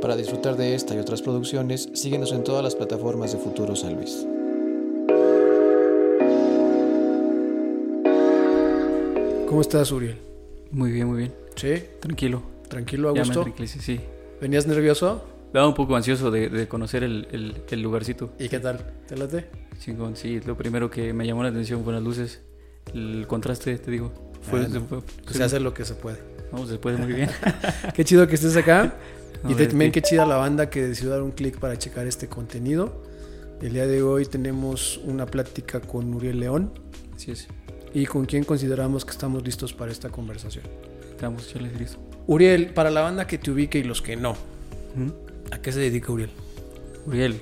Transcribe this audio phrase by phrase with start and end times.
[0.00, 3.94] Para disfrutar de esta y otras producciones, síguenos en todas las plataformas de Futuro San
[3.96, 4.26] Luis.
[9.48, 10.18] ¿Cómo estás, Uriel?
[10.70, 11.34] Muy bien, muy bien.
[11.54, 11.74] ¿Sí?
[12.00, 12.42] Tranquilo.
[12.68, 13.46] ¿Tranquilo, a Ya gusto?
[13.64, 14.00] sí.
[14.40, 15.24] ¿Venías nervioso?
[15.46, 18.30] Estaba un poco ansioso de, de conocer el, el- el lugarcito.
[18.38, 18.78] ¿Y qué tal?
[19.06, 19.46] ¿Te late?
[19.78, 20.40] Chingón, sí.
[20.40, 22.42] Lo primero que me llamó la atención fueron las luces.
[22.92, 24.12] El contraste, te digo.
[24.42, 24.80] Fue, Ah, no.
[24.82, 26.18] fue- Pues se hace lo que se puede.
[26.52, 27.30] Vamos, se puede muy bien.
[27.94, 28.94] Qué chido que estés acá.
[29.44, 30.02] A y ver, también ¿qué?
[30.02, 33.02] chida la banda que decidió dar un clic para checar este contenido.
[33.62, 36.72] El día de hoy tenemos una plática con Uriel León
[37.14, 37.48] Así es.
[37.94, 40.64] y con quien consideramos que estamos listos para esta conversación.
[41.10, 41.98] Estamos, ya les listo.
[42.26, 44.36] Uriel, para la banda que te ubique y los que no.
[45.50, 46.30] ¿a qué se dedica Uriel?
[47.06, 47.40] Uriel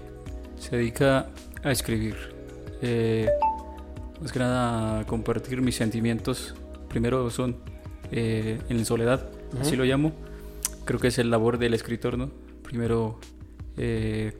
[0.58, 1.30] se dedica
[1.62, 2.16] a escribir.
[2.82, 3.28] Eh,
[4.20, 6.54] más que nada a compartir mis sentimientos.
[6.88, 7.56] Primero son
[8.12, 9.28] eh, en soledad,
[9.60, 10.12] así lo llamo.
[10.84, 12.30] Creo que es el labor del escritor, ¿no?
[12.62, 13.18] Primero
[13.76, 14.32] eh,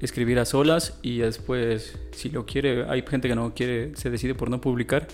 [0.00, 4.34] escribir a solas y después, si lo quiere, hay gente que no quiere, se decide
[4.34, 5.08] por no publicar.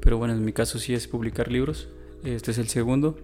[0.00, 1.88] Pero bueno, en mi caso sí es publicar libros.
[2.24, 3.18] Este es el segundo.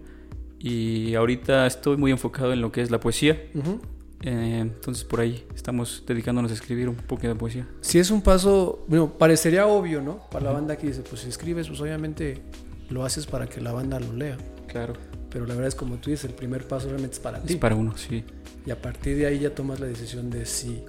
[0.59, 3.41] Y ahorita estoy muy enfocado en lo que es la poesía.
[3.53, 3.79] Ujú.
[4.21, 7.67] Eh, entonces por ahí estamos dedicándonos a escribir un poco de poesía.
[7.81, 10.21] Si es un paso, bueno, parecería obvio, ¿no?
[10.31, 12.41] Para la banda que dice, pues si escribes, pues obviamente
[12.89, 14.37] lo haces para que la banda lo lea.
[14.67, 14.93] Claro.
[15.35, 17.51] Pero la verdad es como tú dices, el primer paso realmente es para ti.
[17.55, 18.23] Es para uno, sí.
[18.65, 20.81] Y a partir de ahí ya tomas la decisión de si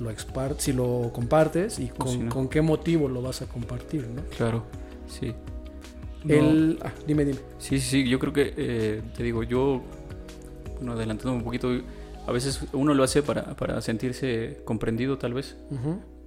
[0.00, 0.10] lo,
[0.56, 2.30] si lo compartes y con, si no.
[2.30, 4.22] con qué motivo lo vas a compartir, ¿no?
[4.38, 4.64] Claro,
[5.06, 5.34] sí.
[6.24, 7.38] No, El, ah, dime, dime.
[7.58, 9.82] Sí, sí, sí, yo creo que, eh, te digo, yo,
[10.76, 11.68] bueno, adelantándome un poquito,
[12.26, 15.58] a veces uno lo hace para, para sentirse comprendido tal vez,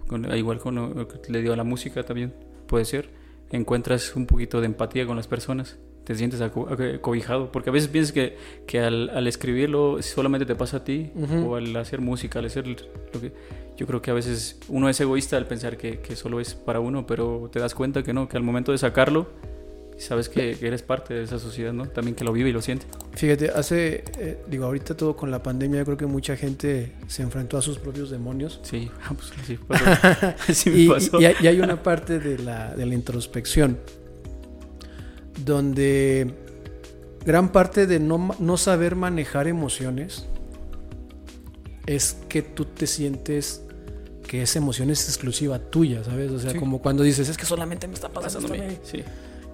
[0.08, 2.35] con- igual con lo que le dio a la música también,
[2.67, 3.09] puede ser.
[3.50, 7.73] Encuentras un poquito de empatía con las personas, te sientes aco- aco- cobijado, porque a
[7.73, 11.52] veces piensas que, que al, al escribirlo solamente te pasa a ti, Ujú.
[11.52, 13.33] o al hacer música, al hacer lo que...
[13.75, 16.80] Yo creo que a veces uno es egoísta al pensar que, que solo es para
[16.80, 19.28] uno, pero te das cuenta que no, que al momento de sacarlo,
[19.97, 21.88] sabes que, que eres parte de esa sociedad, ¿no?
[21.90, 22.85] También que lo vive y lo siente.
[23.16, 27.22] Fíjate, hace, eh, digo, ahorita todo con la pandemia, yo creo que mucha gente se
[27.22, 28.59] enfrentó a sus propios demonios.
[28.63, 29.85] Sí, ah, pues sí, pasó.
[30.53, 31.19] sí me y, pasó.
[31.22, 33.78] y y hay una parte de la, de la introspección
[35.46, 36.34] donde
[37.25, 40.25] gran parte de no, no saber manejar emociones
[41.86, 43.62] es que tú te sientes
[44.28, 46.31] que esa emoción es exclusiva tuya, ¿sabes?
[46.31, 46.58] O sea, Sí.
[46.59, 48.78] como cuando dices, es que solamente me está pasando a mí".
[48.84, 49.03] Sí,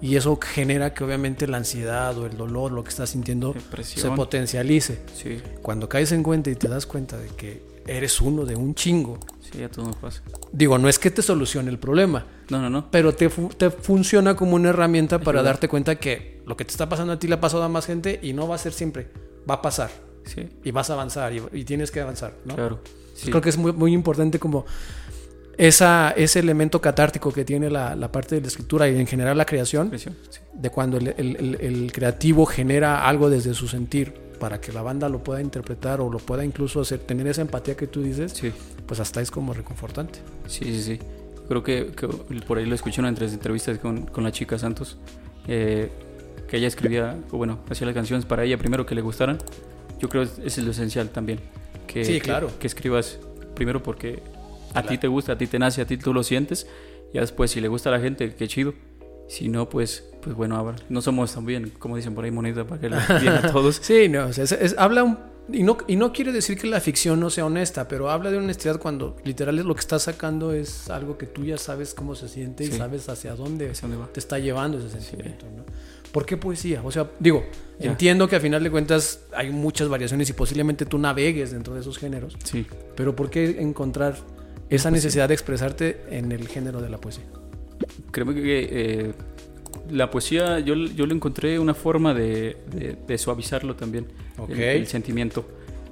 [0.02, 4.10] Y eso genera que obviamente la ansiedad o el dolor, lo que estás sintiendo, se
[4.12, 5.00] potencialice.
[5.16, 8.76] Sí, Cuando caes en cuenta y te das cuenta de que eres uno de un
[8.76, 10.22] chingo, sí, ya todo nos pasa.
[10.52, 12.90] digo, no es que te solucione el problema, No, no, no.
[12.92, 16.72] pero te, fu- te funciona como una herramienta para darte cuenta que lo que te
[16.72, 18.74] está pasando a ti le ha pasado a más gente y no va a ser
[18.74, 19.08] siempre,
[19.50, 19.90] va a pasar
[20.26, 22.56] Sí, y vas a avanzar y, y tienes que avanzar, ¿no?
[22.56, 22.80] claro.
[23.16, 24.66] Sí, Creo que es muy, muy importante como
[25.58, 29.38] esa, ese elemento catártico que tiene la, la parte de la escritura y en general
[29.38, 30.10] la creación, sí.
[30.54, 34.82] de cuando el, el- el- el creativo genera algo desde su sentir para que la
[34.82, 38.32] banda lo pueda interpretar o lo pueda incluso hacer, tener esa empatía que tú dices,
[38.34, 38.52] Sí,
[38.88, 40.20] pues hasta es como reconfortante.
[40.48, 41.00] sí, sí, sí.
[41.48, 42.08] Creo que, que
[42.48, 44.98] por ahí lo escuché en entre- entrevistas con, con la chica Santos,
[45.48, 45.90] eh,
[46.48, 49.38] que ella escribía, o bueno, hacía las canciones para ella primero que le gustaran.
[50.00, 51.40] Yo creo que es lo esencial también.
[51.88, 52.50] Que, Sí, que- claro.
[52.60, 53.20] Que, escribas
[53.56, 54.22] primero porque
[54.74, 55.00] a ti Claro.
[55.02, 56.66] te gusta, a ti te nace, a ti tú lo sientes.
[57.14, 58.74] Y después, si le gusta a la gente, qué chido.
[59.28, 62.82] Si no, pues, pues bueno, ahora no somos también, como dicen por ahí, moneda para
[62.82, 63.78] que le bien a todos.
[63.82, 65.18] Sí, no, o sea, es- es- habla un-
[65.52, 68.38] y no, y no quiere decir que la ficción no sea honesta, pero habla de
[68.38, 72.16] honestidad cuando literal es lo que estás sacando es algo que tú ya sabes cómo
[72.16, 72.78] se siente y Sí.
[72.78, 75.64] sabes hacia dónde ¿Hacia dónde te está llevando ese sentimiento, ¿no?
[76.12, 76.82] ¿Por qué poesía?
[76.84, 77.44] O sea, digo,
[77.80, 77.90] Ya.
[77.92, 81.82] entiendo que a final de cuentas hay muchas variaciones y posiblemente tú navegues dentro de
[81.82, 82.66] esos géneros, Sí,
[82.96, 84.16] pero ¿por qué encontrar
[84.70, 87.26] esa necesidad de expresarte en el género de la poesía?
[88.12, 89.14] Creo que eh,
[89.90, 94.08] la poesía, yo, yo le encontré una forma de, de- de suavizarlo también.
[94.38, 94.50] Ok.
[94.52, 95.46] El, el sentimiento.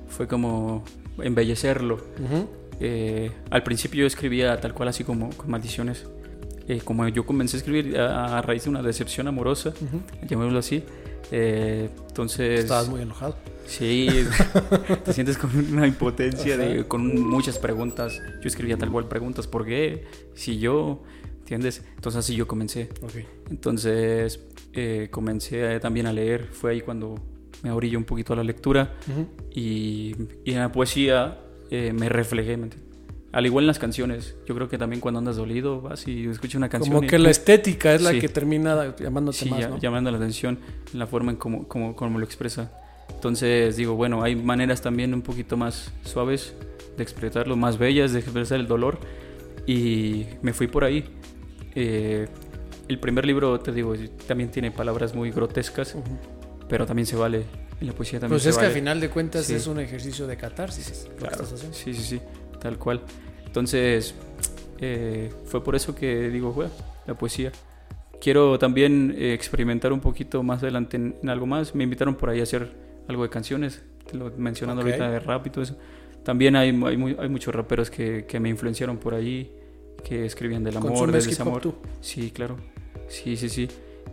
[0.10, 0.84] Fue como
[1.22, 1.96] embellecerlo.
[1.96, 2.48] Ujú.
[2.80, 6.06] Eh, al principio yo escribía tal cual así como con maldiciones.
[6.68, 10.02] Eh, como yo comencé a escribir a, a raíz de una decepción amorosa, Ujú.
[10.28, 10.84] llamémoslo así.
[11.32, 12.62] Eh, entonces...
[12.62, 13.36] Estabas muy enojado.
[13.66, 14.08] Sí,
[15.06, 18.20] te sientes con una impotencia, de, con muchas preguntas.
[18.42, 20.06] Yo escribía tal cual preguntas, ¿por qué?
[20.34, 21.04] Si yo,
[21.42, 21.84] ¿entiendes?
[21.96, 22.90] Entonces así yo comencé.
[23.02, 23.16] Ok.
[23.50, 24.40] Entonces
[24.74, 27.16] eh, comencé también a leer, fue ahí cuando
[27.64, 29.28] me orillo un poquito a la lectura Ujú.
[29.52, 30.16] y,
[30.46, 31.40] y en la poesía
[31.70, 32.90] eh, me reflejé, ¿me entiendes?
[33.34, 36.56] Al igual en las canciones, yo creo que también cuando andas dolido vas y escuchas
[36.56, 38.20] una canción Como y que la estética es la Sí.
[38.20, 39.78] que termina llamándote sí, más, ¿no?
[39.80, 40.60] llamando la atención,
[40.92, 42.72] en la forma en cómo como, como lo expresa.
[43.14, 46.54] Entonces digo, bueno, hay maneras también un poquito más suaves
[46.98, 48.98] de expresarlo, más bellas de expresar el dolor
[49.68, 51.06] y me fui por ahí.
[51.76, 52.28] Eh,
[52.88, 53.94] el primer libro, te digo,
[54.28, 55.96] también tiene palabras muy grotescas,
[56.68, 57.44] pero también se vale.
[57.80, 58.68] En la poesía también Pues se es que vale.
[58.68, 59.56] al final de cuentas Sí.
[59.56, 61.08] es un ejercicio de catarsis.
[61.10, 62.22] que Claro, sí, sí, sí,
[62.60, 63.02] tal cual.
[63.46, 64.14] Entonces,
[64.80, 66.72] eh, fue por eso que digo, bueno,
[67.08, 67.52] la poesía.
[68.20, 71.74] Quiero también eh, experimentar un poquito más adelante en, en algo más.
[71.74, 72.72] Me invitaron por ahí a hacer
[73.08, 74.88] algo de canciones, te lo mencionando Ok.
[74.90, 75.76] ahorita de rap y todo eso.
[76.24, 79.52] También hay, hay, mu- hay muchos raperos que, que me influenciaron por ahí,
[80.04, 81.62] que escribían del amor, del ¿Consumes hip hop desamor.
[81.62, 81.76] tú?
[82.02, 82.58] Sí, claro.
[83.08, 83.68] Sí, sí, sí.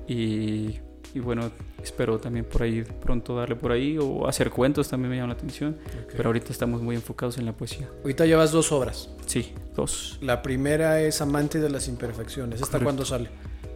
[0.06, 0.78] Y,
[1.14, 1.50] y bueno,
[1.82, 5.34] espero también por ahí pronto darle por ahí o hacer cuentos también me llama la
[5.34, 5.76] atención.
[6.16, 7.88] Pero ahorita estamos muy enfocados en la poesía.
[8.02, 9.10] Ahorita llevas dos obras.
[9.26, 10.18] Sí, dos.
[10.20, 12.60] La primera es Amante de las Imperfecciones.
[12.60, 13.30] ¿Esta cuándo sale?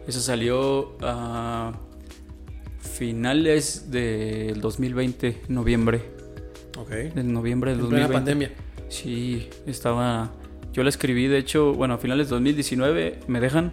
[0.07, 1.71] Esa salió a
[2.79, 6.01] finales del 2020, noviembre.
[6.77, 6.89] Ok.
[6.89, 8.13] Del noviembre del En plena 2020.
[8.13, 8.51] pandemia.
[8.89, 10.31] Sí, estaba.
[10.73, 13.71] Yo la escribí, de hecho, bueno, a finales de 2019 me dejan.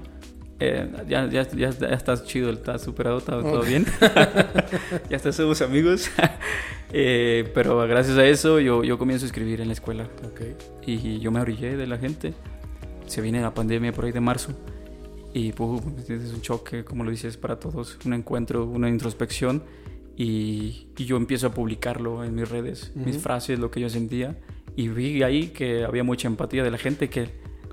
[0.63, 3.67] Eh, ya, ya, ya, ya está chido, está superado, está todo Ok.
[3.67, 3.87] bien.
[5.11, 6.11] ya está, somos amigos.
[6.93, 10.09] Eh, pero gracias a eso yo, yo comienzo a escribir en la escuela.
[10.25, 10.41] Ok.
[10.85, 12.35] y yo me orillé de la gente.
[13.07, 14.53] Se viene la pandemia por ahí de marzo
[15.33, 19.63] y pum, es un choque, como lo dices, para todos, un encuentro, una introspección
[20.17, 23.23] y, y yo empiezo a publicarlo en mis redes, mis Ujú.
[23.23, 24.37] frases, lo que yo sentía
[24.81, 27.29] y vi ahí que había mucha empatía de la gente que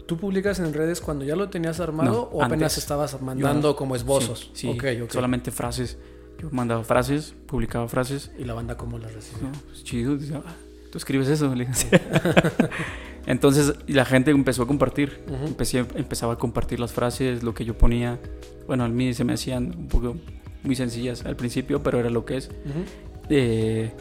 [0.08, 2.78] ¿Tú publicas en redes cuando ya lo tenías armado No, o apenas antes.
[2.78, 4.52] estabas mandando Yo- como esbozos?
[4.54, 5.12] Sí, sí, Ok, ok.
[5.12, 5.98] solamente frases.
[6.40, 8.32] Yo mandaba frases, publicaba frases.
[8.40, 9.48] Y la banda cómo las recibió.
[9.48, 10.18] No, pues chido.
[10.46, 10.54] "Ah,
[10.92, 11.54] Tú escribes eso.
[11.54, 11.68] le.
[13.26, 15.20] Entonces la gente empezó a compartir.
[15.28, 15.48] Ujú.
[15.48, 18.20] Empecé, empezaba a compartir las frases, lo que yo ponía.
[18.68, 20.16] Bueno, a mí se me hacían un poco
[20.64, 22.48] muy sencillas al principio, pero era lo que es.
[22.48, 22.84] Ujú.
[23.30, 23.92] Eh,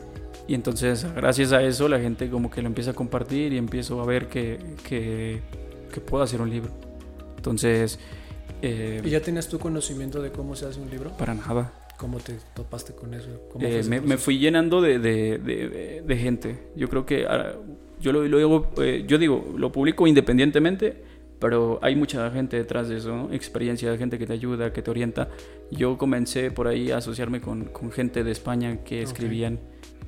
[0.48, 4.00] y entonces, gracias a eso, la gente como que lo empieza a compartir y empiezo
[4.00, 4.58] a ver que,
[4.88, 5.40] que,
[5.92, 6.70] que puedo hacer un libro.
[7.36, 7.98] Entonces,
[8.62, 11.10] eh, ¿Y ya tenías tu conocimiento de cómo se hace un libro?
[11.16, 11.72] para nada.
[11.98, 13.28] ¿Cómo te topaste con eso?
[13.50, 16.68] ¿Cómo Eh, me, me fui llenando de, de- de- de gente.
[16.76, 17.52] Yo creo que ah,
[18.00, 20.94] yo lo, lo hago, eh, yo digo, lo publico independientemente,
[21.38, 23.32] pero hay mucha gente detrás de eso, ¿no?
[23.32, 25.28] experiencia de gente que te ayuda, que te orienta.
[25.70, 29.06] Yo comencé por ahí a asociarme con, con gente de España que Ok.
[29.06, 29.58] escribían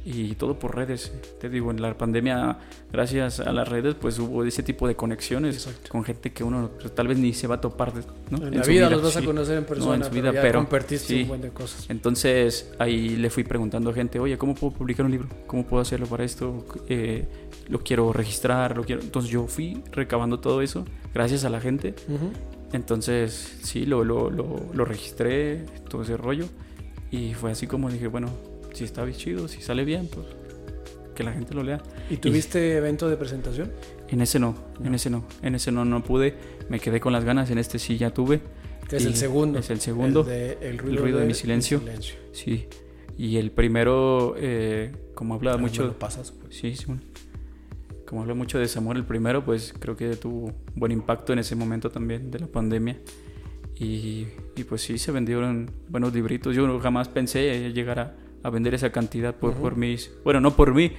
[0.05, 1.13] y todo por redes.
[1.41, 2.59] Te digo, en la pandemia,
[2.93, 5.91] gracias a las redes, pues hubo ese tipo de conexiones Exacto.
[5.91, 7.93] con gente que uno pues, tal vez ni se va a topar,
[8.31, 8.39] ¿no?
[8.39, 9.27] En, En la su vida, los vas a sí.
[9.27, 11.23] conocer en persona, en su pero vida, ya pero- compartiste sí.
[11.23, 11.87] un buen de cosas.
[11.91, 15.29] Entonces ahí le fui preguntando a gente, oye, ¿cómo puedo publicar un libro?
[15.47, 16.65] ¿Cómo puedo hacerlo para esto?
[16.89, 17.27] Eh,
[17.69, 19.03] lo quiero registrar, lo quiero...
[19.03, 21.95] Entonces yo fui recabando todo eso gracias a la gente.
[22.09, 22.31] Ujú.
[22.73, 26.47] Entonces sí, lo, lo, lo, lo registré, todo ese rollo.
[27.11, 28.29] Y fue así como dije, bueno,
[28.79, 30.27] si está bien chido, si sale bien, pues
[31.15, 31.83] que la gente lo lea.
[32.09, 33.73] ¿Y tuviste evento de presentación?
[34.09, 34.95] En ese no, en No.
[34.95, 36.35] ese no, en ese no, no pude.
[36.69, 38.41] Me quedé con las ganas, en este sí ya tuve.
[38.89, 39.59] Que es Y el segundo.
[39.59, 40.21] Es el segundo.
[40.21, 41.83] El, de el ruido, ruido de mi silencio.
[42.33, 42.69] Sí.
[43.17, 45.87] Y el primero, eh, como habla me mucho...
[45.87, 46.57] lo pasas, pues.
[46.57, 47.03] Sí, Simón.
[48.07, 51.57] Como habla mucho de desamor el primero, pues creo que tuvo buen impacto en ese
[51.57, 52.97] momento también de la pandemia.
[53.75, 56.55] Y, y pues sí, se vendieron buenos libritos.
[56.55, 60.11] Yo jamás pensé llegar a, a vender esa cantidad por, por mis...
[60.25, 60.93] Bueno, no por mí.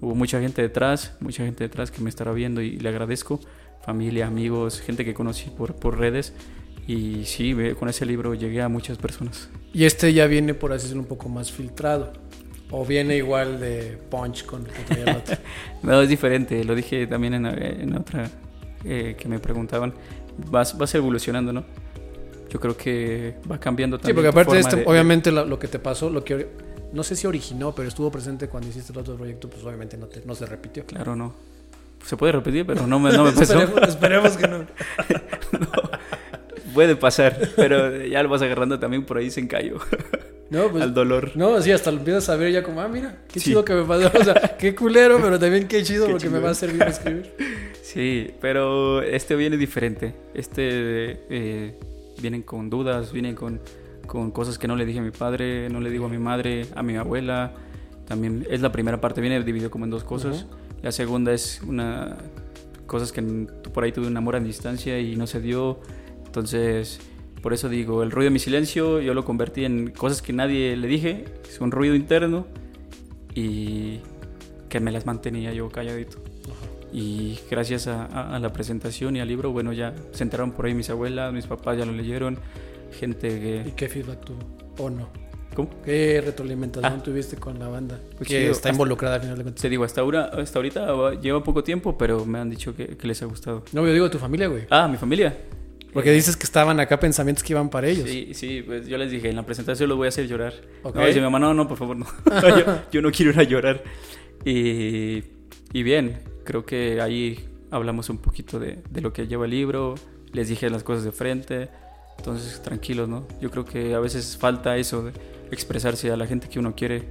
[0.00, 3.40] Hubo mucha gente detrás, mucha gente detrás que me estará viendo y le agradezco.
[3.84, 6.32] Familia, amigos, gente que conocí por, por redes.
[6.86, 9.50] Y sí, con ese libro llegué a muchas personas.
[9.74, 12.12] Y este ya viene, por así decirlo, un poco más filtrado.
[12.70, 15.36] O viene igual de punch con el otro.
[15.82, 18.30] No, es diferente, lo dije también en, en otra
[18.84, 19.92] eh, que me preguntaban.
[20.50, 21.64] Vas, vas evolucionando, ¿no?
[22.50, 24.16] Yo creo que va cambiando Sí, también.
[24.16, 26.46] porque tu aparte de esto, de- obviamente lo, lo que te pasó, lo que
[26.92, 30.06] no sé si originó, pero estuvo presente cuando hiciste el otro proyecto, pues obviamente no,
[30.06, 30.84] te- no se repitió.
[30.86, 31.34] Claro, no.
[32.04, 33.42] Se puede repetir, pero no me, no me pasó.
[33.60, 34.66] esperemos, esperemos que no.
[36.74, 39.78] puede pasar, pero ya lo vas agarrando también por ahí se encalló
[40.50, 41.32] No, pues, al dolor.
[41.34, 43.50] no, sí, hasta lo empiezas a ver ya como, ah, mira, qué Sí.
[43.50, 44.10] chido que me pasó.
[44.18, 46.86] O sea, qué culero, pero también qué chido Qué porque me va a servir a
[46.88, 47.34] escribir.
[47.82, 50.14] Sí, pero este viene diferente.
[50.32, 51.78] Este eh,
[52.22, 53.60] vienen con dudas, vienen con,
[54.08, 56.66] con cosas que no le dije a mi padre, no le digo a mi madre,
[56.74, 57.52] a mi abuela.
[58.06, 60.46] También es la primera parte, viene dividido como en dos cosas.
[60.82, 62.16] La segunda es una
[62.86, 63.20] cosas que
[63.72, 65.78] por ahí tuve un amor a distancia y no se dio.
[66.26, 66.98] Entonces,
[67.42, 70.74] por eso digo, el ruido de mi silencio yo lo convertí en cosas que nadie
[70.76, 72.46] le dije, es un ruido interno
[73.34, 74.00] y
[74.68, 76.18] que me las mantenía yo calladito.
[76.92, 80.64] Y gracias a, a- a la presentación y al libro, bueno, ya se enteraron por
[80.66, 82.38] ahí mis abuelas, mis papás ya lo leyeron,
[82.92, 83.74] gente ¿Y que...
[83.76, 84.38] qué feedback tuvo?
[84.78, 85.08] ¿O no?
[85.54, 85.70] ¿Cómo?
[85.84, 87.02] ¿Qué retroalimentación Ah.
[87.02, 87.98] tuviste con la banda?
[88.16, 89.62] Pues que está involucrada al final de cuentas.
[89.62, 92.96] Te digo, hasta ahora, hasta ahorita va- lleva poco tiempo, pero me han dicho que,
[92.96, 93.64] que les ha gustado.
[93.72, 94.64] No, yo digo tu familia, güey.
[94.70, 95.36] Ah, mi familia.
[95.92, 98.08] Porque dices que estaban acá pensamientos que iban para ellos.
[98.08, 100.52] Sí, sí, pues yo les dije, en la presentación los voy a hacer llorar.
[100.82, 100.94] Ok.
[100.94, 102.06] No, dice mi mamá, no, no, por favor, no.
[102.58, 103.82] yo, yo no quiero ir a llorar.
[104.44, 105.24] Y,
[105.72, 109.94] y bien, creo que ahí hablamos un poquito de, de lo que lleva el libro,
[110.32, 111.68] les dije las cosas de frente,
[112.18, 113.26] entonces tranquilos, ¿no?
[113.40, 115.12] Yo creo que a veces falta eso, de
[115.50, 117.04] expresarse a la gente que uno quiere,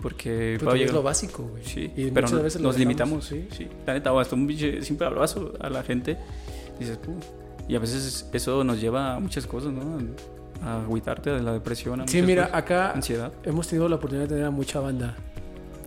[0.00, 1.64] porque va es lo básico, güey.
[1.64, 3.26] Sí, Y pero muchas no- veces nos limitamos.
[3.26, 3.46] sí.
[3.56, 6.16] Sí, la neta, hasta un pinche simple abrazo a la gente,
[6.78, 7.16] dices, "Pum".
[7.68, 9.98] y a veces eso nos lleva a muchas cosas, ¿no?
[10.64, 12.58] A agüitarte de la depresión, a Sí, mira, cosas.
[12.58, 13.32] acá ansiedad.
[13.44, 15.16] hemos tenido la oportunidad de tener a mucha banda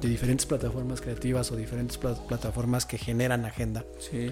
[0.02, 3.84] de diferentes plataformas creativas o diferentes pla- plataformas que generan agenda.
[4.00, 4.32] Sí,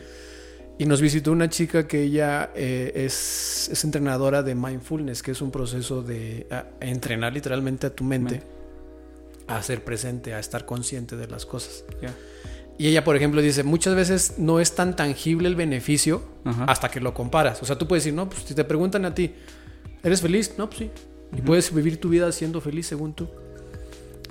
[0.80, 5.42] Y nos visitó una chica que ella eh, es, es entrenadora de mindfulness, que es
[5.42, 8.48] un proceso de a- entrenar literalmente a tu mente Mente.
[9.48, 11.86] a ser presente, a estar consciente de las cosas.
[12.02, 12.14] ya.
[12.76, 16.66] Y ella, por ejemplo, dice, muchas veces no es tan tangible el beneficio Ajá.
[16.66, 17.62] hasta que lo comparas.
[17.62, 19.32] O sea, tú puedes decir, no, pues si te preguntan a ti,
[20.02, 20.56] ¿eres feliz?
[20.58, 20.90] No, pues sí.
[21.38, 23.28] Y puedes vivir tu vida siendo feliz según tú.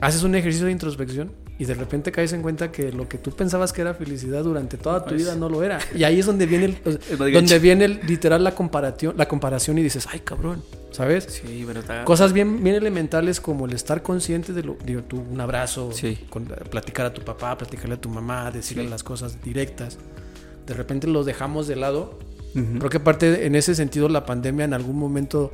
[0.01, 1.31] Haces un ejercicio de introspección
[1.63, 4.77] y de repente caes en cuenta que lo que tú pensabas que era felicidad durante
[4.77, 5.79] toda tu vida no lo era.
[5.95, 6.99] Y ahí es donde viene, el-
[7.33, 11.25] donde viene el- literal la comparación, la comparación y dices, ay cabrón, ¿sabes?
[11.31, 11.65] Sí.
[12.05, 16.19] Cosas bien, bien elementales como el estar consciente de lo, digo, tú, un abrazo, Sí.
[16.31, 18.91] con- platicar a tu papá, platicarle a tu mamá, decirle Sí.
[18.91, 19.99] las cosas directas.
[20.67, 22.19] De repente los dejamos de lado.
[22.57, 22.79] Ujú.
[22.79, 25.53] Creo que aparte en ese sentido la pandemia en algún momento,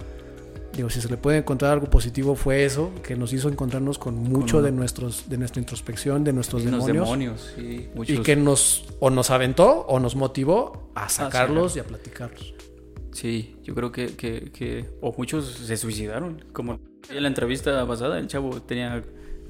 [0.74, 4.14] digo, si se le puede encontrar algo positivo fue eso, que nos hizo encontrarnos con
[4.16, 6.86] mucho Con- de nuestros, de nuestra introspección, de nuestros demonios.
[7.04, 7.88] demonios, sí.
[8.06, 11.84] Y que nos o nos aventó o nos motivó a sacarlos sacar.
[11.84, 12.54] y a platicarlos.
[13.12, 16.44] Sí, yo creo que, que, que- O muchos se suicidaron.
[16.52, 16.78] Como
[17.10, 19.02] en la entrevista pasada, el chavo tenía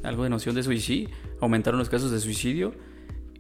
[0.05, 1.11] algo de noción de suicidio.
[1.41, 2.73] Aumentaron los casos de suicidio.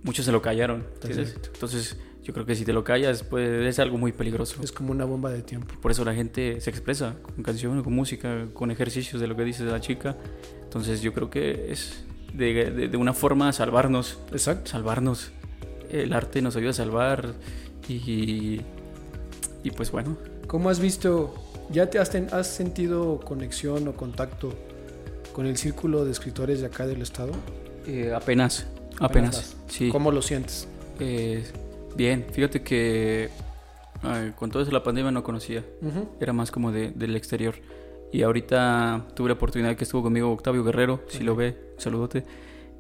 [0.03, 0.85] Muchos se lo callaron.
[1.03, 1.97] Entonces,
[2.29, 4.63] yo creo que si te lo callas, pues es algo muy peligroso.
[4.63, 5.75] Es como una bomba de tiempo.
[5.81, 9.45] Por eso la gente se expresa con canciones, con música, con ejercicios de lo que
[9.45, 10.15] dice la chica.
[10.63, 12.05] Entonces, yo creo que es
[12.35, 14.19] de, de- de una forma salvarnos.
[14.31, 14.71] Exacto.
[14.71, 15.31] Salvarnos.
[15.91, 17.33] El arte nos ayuda a salvar.
[17.89, 18.61] Y.
[19.65, 20.19] Y pues bueno.
[20.47, 21.35] ¿Cómo has visto,
[21.71, 24.55] ya te has, ten- has sentido conexión o contacto
[25.33, 27.33] con el círculo de escritores de acá del estado?
[27.87, 28.67] Eh, apenas,
[29.01, 29.57] apenas, vas.
[29.69, 29.89] sí.
[29.89, 30.69] ¿Cómo lo sientes?
[31.01, 31.43] Eh,
[31.97, 33.29] bien, fíjate que
[34.03, 36.09] ay, con todo eso la pandemia no conocía, Ujú.
[36.21, 37.55] era más como de- del exterior.
[38.13, 42.25] Y ahorita tuve la oportunidad que estuvo conmigo Octavio Guerrero, si lo ve, saludote.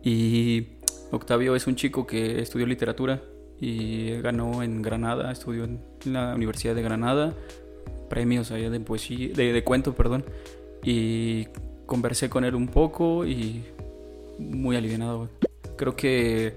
[0.02, 0.68] Y
[1.10, 3.20] Octavio es un chico que estudió literatura
[3.60, 7.34] y ganó en Granada, estudió en la Universidad de Granada,
[8.08, 10.24] premios allá de poesía, de, de cuento, perdón.
[10.82, 11.48] Y
[11.84, 13.64] conversé con él un poco y
[14.38, 15.28] muy alivianado.
[15.76, 16.54] Creo que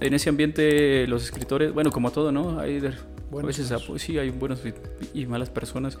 [0.00, 2.58] en ese ambiente los escritores, bueno, como todo, ¿no?
[2.60, 5.98] Hay de- a veces sí hay buenos y, y malas personas,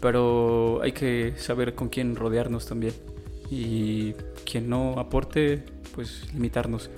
[0.00, 2.94] pero hay que saber con quién rodearnos también.
[3.50, 4.14] Y
[4.50, 5.62] quien no aporte,
[5.94, 6.90] pues limitarnos.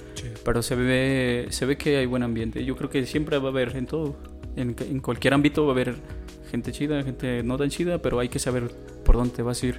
[0.45, 2.65] Pero se ve, se ve que hay buen ambiente.
[2.65, 4.15] Yo creo que siempre va a haber en todo.
[4.55, 5.97] En, en cualquier ámbito va a haber
[6.53, 8.71] gente chida, gente no tan chida, pero hay que saber
[9.05, 9.79] por dónde vas a ir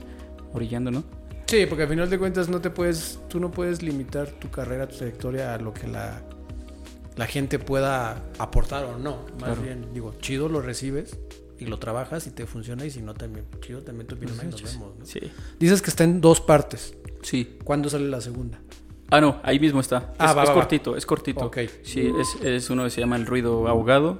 [0.53, 1.03] orillando, ¿no?
[1.47, 4.87] Sí, porque al final de cuentas no te puedes, tú no puedes limitar tu carrera,
[4.87, 6.21] tu trayectoria a lo que la,
[7.15, 9.17] la gente pueda aportar o no.
[9.39, 9.61] Más Claro.
[9.61, 11.17] bien, digo, chido lo recibes
[11.59, 14.47] y lo trabajas y te funciona y si no también, chido también tu opinión y
[14.51, 14.93] nos vemos.
[14.99, 15.05] ¿no?
[15.05, 15.19] Sí.
[15.59, 16.95] Dices que está en dos partes.
[17.21, 17.57] Sí.
[17.63, 18.59] ¿Cuándo sale la segunda?
[19.09, 20.13] Ah, no, ahí mismo está.
[20.17, 20.59] Ah, es va, es va, va.
[20.61, 21.45] cortito, es cortito.
[21.45, 21.57] Ok.
[21.83, 24.19] Sí, es, es uno que se llama El ruido ahogado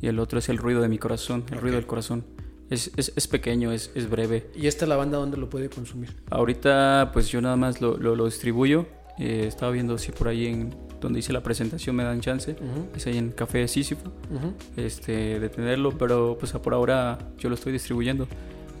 [0.00, 1.62] y el otro es El ruido de mi corazón, el Ok.
[1.62, 2.24] ruido del corazón.
[2.68, 4.48] Es, es, es pequeño, es, es breve.
[4.54, 6.14] ¿Y esta la banda dónde lo puede consumir?
[6.30, 8.86] Ahorita pues yo nada más lo, lo, lo distribuyo.
[9.18, 12.52] Eh, estaba viendo si por ahí en donde hice la presentación me dan chance.
[12.52, 14.08] Ujú, Es ahí en Café Sísifo.
[14.34, 14.52] ujú.
[14.76, 18.28] este, de tenerlo, pero pues por ahora yo lo estoy distribuyendo.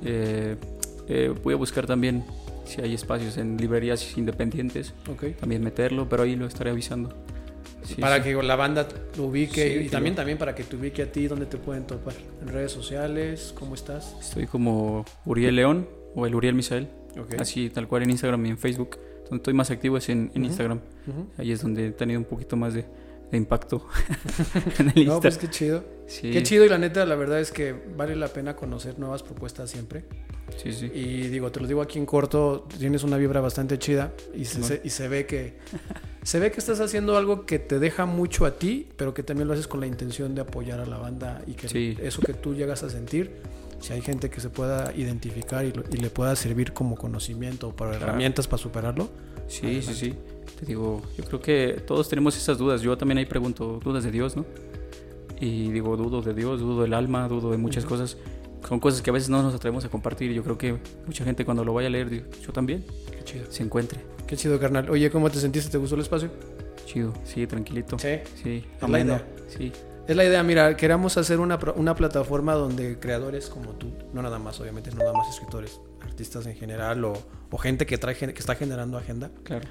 [0.04, 0.56] Eh,
[1.08, 2.24] eh, voy a buscar también
[2.64, 5.36] si hay espacios en librerías independientes, Ok.
[5.40, 7.12] también meterlo, pero ahí lo estaré avisando.
[7.82, 8.22] Sí, para sí.
[8.24, 8.86] que la banda
[9.16, 11.86] lo ubique Sí, y también también para que te ubique a ti dónde te pueden
[11.86, 12.12] topar
[12.42, 17.40] en redes sociales cómo estás Estoy como Uriel León o el Uriel Misael, Ok.
[17.40, 18.98] así tal cual en Instagram y en Facebook.
[19.30, 20.30] Donde estoy más activo es en.
[20.34, 20.80] Instagram.
[21.06, 21.26] Ujú.
[21.38, 22.84] Ahí es donde he tenido un poquito más de,
[23.30, 23.86] de impacto
[24.78, 25.20] en el no Insta.
[25.20, 28.26] pues qué chido sí, qué chido y la neta la verdad es que vale la
[28.28, 30.02] pena conocer nuevas propuestas siempre
[30.56, 30.86] sí, sí.
[30.92, 34.58] y digo te lo digo aquí en corto tienes una vibra bastante chida y se,
[34.58, 34.74] Bueno.
[34.74, 35.58] se- y se ve que
[36.24, 39.46] se ve que estás haciendo algo que te deja mucho a ti pero que también
[39.46, 41.96] lo haces con la intención de apoyar a la banda y que Sí.
[42.02, 43.30] eso que tú llegas a sentir
[43.80, 47.68] si hay gente que se pueda identificar y, lo- y le pueda servir como conocimiento
[47.68, 48.06] o para Claro.
[48.06, 49.08] herramientas para superarlo,
[49.48, 50.14] Sí, sí, sí.
[50.60, 52.82] Te digo, yo creo que todos tenemos esas dudas.
[52.82, 54.44] Yo también ahí pregunto dudas de Dios, ¿no?
[55.40, 58.16] Y digo, dudo de Dios, dudo del alma, dudo de muchas cosas.
[58.68, 60.30] Son cosas que a veces no nos atrevemos a compartir.
[60.32, 63.46] Yo creo que mucha gente cuando lo vaya a leer, digo, yo también, qué chido.
[63.50, 63.98] se encuentre.
[64.26, 64.88] Qué chido, carnal.
[64.90, 65.70] Oye, ¿cómo te sentiste?
[65.70, 66.30] ¿Te gustó el espacio?
[66.86, 67.98] Chido, sí, tranquilito.
[67.98, 68.18] Sí.
[68.40, 69.18] Sí, ameno.
[69.48, 69.72] Sí,
[70.10, 74.40] Es la idea, mira, queramos hacer una, una plataforma donde creadores como tú, no nada
[74.40, 77.12] más, obviamente, no nada más escritores, artistas en general o,
[77.48, 79.68] o gente que, trae, que está generando agenda, claro.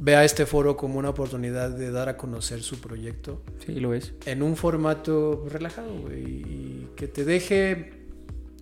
[0.00, 4.14] vea este foro como una oportunidad de dar a conocer su proyecto Sí, lo es.
[4.24, 7.92] en un formato relajado, y que te deje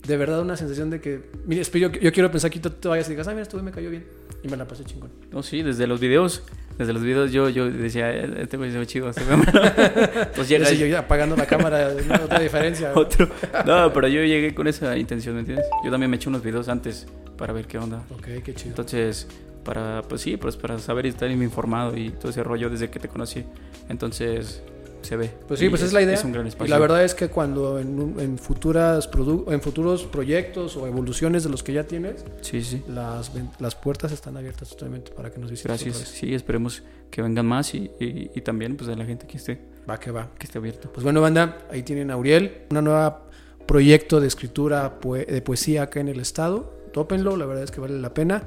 [0.08, 3.06] de verdad una sensación de que, mira, yo, yo quiero pensar que tú te vayas
[3.06, 4.04] y digas, ah, mira, güey me cayó bien
[4.42, 5.12] y me la pasé chingón.
[5.30, 6.42] No, sí, desde los videos.
[6.78, 9.08] Desde los videos yo, yo decía, "Eh, este güey se ve chido.
[9.10, 9.34] Este lo-".
[9.34, 12.92] Entonces Ya llega yo apagando la cámara, no, otra diferencia.
[12.94, 13.28] otro.
[13.64, 15.66] No, pero yo llegué con esa intención, ¿me entiendes?
[15.84, 18.02] Yo también me eché unos videos antes para ver qué onda.
[18.10, 18.70] Ok, qué chido.
[18.70, 19.28] Entonces,
[19.64, 22.98] para, pues sí, pues para saber y estar informado y todo ese rollo desde que
[22.98, 23.44] te conocí.
[23.88, 24.62] Entonces,
[25.04, 25.30] se ve.
[25.46, 26.14] Pues sí, Y pues es, la idea.
[26.14, 26.74] Es un gran y espacio.
[26.74, 29.08] la verdad es que cuando en, en futuras
[29.48, 32.82] en futuros proyectos o evoluciones de los que ya tienes, Sí, sí.
[32.88, 33.30] las,
[33.60, 35.68] las puertas están abiertas totalmente para que nos visites.
[35.84, 36.08] Gracias.
[36.08, 39.60] Sí, esperemos que vengan más y, y, y también pues de la gente que esté,
[39.88, 40.30] Va que va.
[40.38, 40.90] que esté abierto.
[40.92, 43.28] Pues bueno, banda, ahí tienen a Uriel, una nueva
[43.66, 46.72] proyecto de escritura poe- de poesía acá en el estado.
[46.92, 48.44] Tópenlo, la verdad es que vale la pena.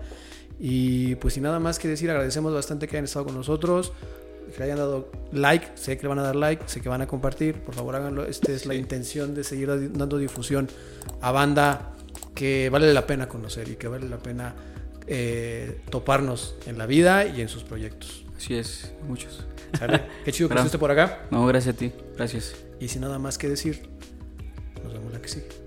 [0.60, 3.94] Y pues sin nada más que decir, agradecemos bastante que hayan estado con nosotros,
[4.52, 7.02] que le hayan dado like, sé que le van a dar like, sé que van
[7.02, 8.26] a compartir, por favor háganlo.
[8.26, 10.68] Esta es la intención de seguir dando difusión
[11.22, 11.94] a banda
[12.34, 14.56] que vale la pena conocer y que vale la pena
[15.08, 18.26] eh, toparnos en la vida y en sus proyectos.
[18.36, 19.46] Así es, muchos.
[19.78, 20.04] ¿Sale?
[20.26, 21.26] Qué chido que estuviste por acá.
[21.32, 21.92] No, gracias a ti.
[22.16, 22.56] Gracias.
[22.80, 23.90] Y sin nada más que decir,
[24.84, 25.67] nos vemos la que sigue.